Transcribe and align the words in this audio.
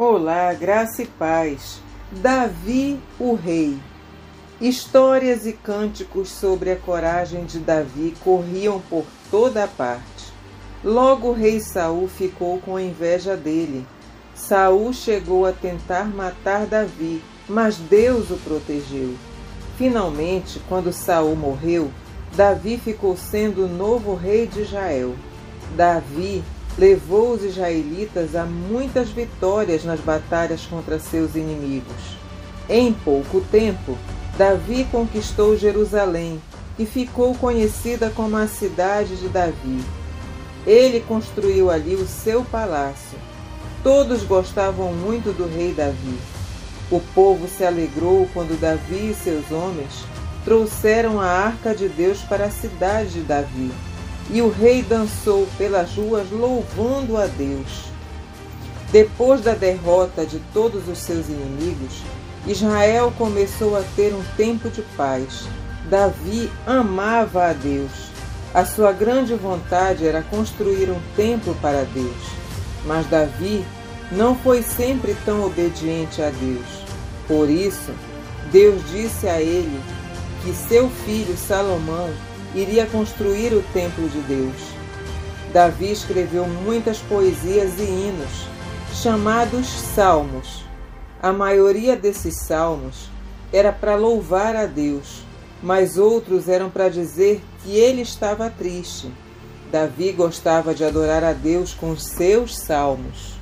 Olá, 0.00 0.54
graça 0.54 1.02
e 1.02 1.06
paz. 1.06 1.80
Davi, 2.12 3.00
o 3.18 3.34
rei. 3.34 3.76
Histórias 4.60 5.44
e 5.44 5.52
cânticos 5.52 6.28
sobre 6.28 6.70
a 6.70 6.76
coragem 6.76 7.44
de 7.44 7.58
Davi 7.58 8.14
corriam 8.22 8.80
por 8.88 9.04
toda 9.28 9.64
a 9.64 9.66
parte. 9.66 10.32
Logo 10.84 11.30
o 11.30 11.32
rei 11.32 11.58
Saul 11.58 12.06
ficou 12.06 12.60
com 12.60 12.78
inveja 12.78 13.36
dele. 13.36 13.84
Saul 14.36 14.92
chegou 14.92 15.44
a 15.44 15.50
tentar 15.50 16.04
matar 16.04 16.64
Davi, 16.64 17.20
mas 17.48 17.76
Deus 17.78 18.30
o 18.30 18.36
protegeu. 18.36 19.16
Finalmente, 19.76 20.62
quando 20.68 20.92
Saul 20.92 21.34
morreu, 21.34 21.90
Davi 22.36 22.78
ficou 22.78 23.16
sendo 23.16 23.64
o 23.64 23.68
novo 23.68 24.14
rei 24.14 24.46
de 24.46 24.60
Israel. 24.60 25.16
Davi 25.76 26.44
levou 26.78 27.32
os 27.32 27.42
israelitas 27.42 28.36
a 28.36 28.44
muitas 28.44 29.08
vitórias 29.08 29.84
nas 29.84 29.98
batalhas 29.98 30.64
contra 30.64 31.00
seus 31.00 31.34
inimigos. 31.34 32.16
Em 32.68 32.92
pouco 32.92 33.40
tempo, 33.50 33.98
Davi 34.36 34.86
conquistou 34.90 35.56
Jerusalém 35.56 36.40
e 36.78 36.86
ficou 36.86 37.34
conhecida 37.34 38.10
como 38.14 38.36
a 38.36 38.46
cidade 38.46 39.16
de 39.16 39.28
Davi. 39.28 39.82
Ele 40.64 41.00
construiu 41.00 41.68
ali 41.68 41.96
o 41.96 42.06
seu 42.06 42.44
palácio. 42.44 43.18
Todos 43.82 44.22
gostavam 44.22 44.92
muito 44.92 45.36
do 45.36 45.48
rei 45.48 45.72
Davi. 45.72 46.16
O 46.90 47.00
povo 47.12 47.48
se 47.48 47.64
alegrou 47.64 48.28
quando 48.32 48.58
Davi 48.60 49.10
e 49.10 49.14
seus 49.14 49.50
homens 49.50 50.04
trouxeram 50.44 51.20
a 51.20 51.26
arca 51.26 51.74
de 51.74 51.88
Deus 51.88 52.20
para 52.20 52.44
a 52.44 52.50
cidade 52.50 53.14
de 53.14 53.20
Davi 53.20 53.72
e 54.30 54.42
o 54.42 54.50
rei 54.50 54.82
dançou 54.82 55.46
pelas 55.56 55.94
ruas 55.94 56.30
louvando 56.30 57.16
a 57.16 57.26
Deus. 57.26 57.88
Depois 58.90 59.42
da 59.42 59.54
derrota 59.54 60.24
de 60.24 60.38
todos 60.52 60.88
os 60.88 60.98
seus 60.98 61.28
inimigos, 61.28 62.02
Israel 62.46 63.12
começou 63.16 63.76
a 63.76 63.82
ter 63.94 64.14
um 64.14 64.22
tempo 64.36 64.70
de 64.70 64.82
paz. 64.96 65.46
Davi 65.90 66.50
amava 66.66 67.50
a 67.50 67.52
Deus. 67.52 67.90
A 68.54 68.64
sua 68.64 68.92
grande 68.92 69.34
vontade 69.34 70.06
era 70.06 70.22
construir 70.22 70.90
um 70.90 71.00
templo 71.14 71.54
para 71.60 71.84
Deus. 71.84 72.16
Mas 72.86 73.06
Davi 73.06 73.64
não 74.10 74.34
foi 74.34 74.62
sempre 74.62 75.14
tão 75.24 75.44
obediente 75.44 76.22
a 76.22 76.30
Deus. 76.30 76.66
Por 77.26 77.50
isso, 77.50 77.92
Deus 78.50 78.82
disse 78.90 79.28
a 79.28 79.40
ele 79.40 79.82
que 80.42 80.54
seu 80.54 80.88
filho 80.88 81.36
Salomão 81.36 82.08
iria 82.54 82.86
construir 82.86 83.52
o 83.52 83.62
templo 83.72 84.08
de 84.08 84.20
Deus. 84.20 84.78
Davi 85.52 85.90
escreveu 85.90 86.46
muitas 86.46 86.98
poesias 86.98 87.78
e 87.78 87.82
hinos, 87.82 88.46
chamados 88.92 89.66
salmos. 89.66 90.64
A 91.22 91.32
maioria 91.32 91.96
desses 91.96 92.40
salmos 92.42 93.08
era 93.52 93.72
para 93.72 93.96
louvar 93.96 94.54
a 94.54 94.66
Deus, 94.66 95.22
mas 95.62 95.96
outros 95.96 96.48
eram 96.48 96.70
para 96.70 96.88
dizer 96.88 97.40
que 97.62 97.76
ele 97.76 98.02
estava 98.02 98.50
triste. 98.50 99.10
Davi 99.72 100.12
gostava 100.12 100.74
de 100.74 100.84
adorar 100.84 101.24
a 101.24 101.32
Deus 101.32 101.74
com 101.74 101.96
seus 101.96 102.58
salmos. 102.58 103.37